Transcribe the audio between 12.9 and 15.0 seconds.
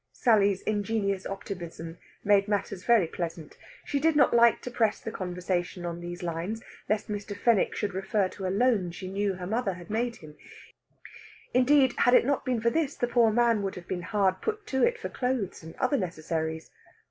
the poor man would have been hard put to it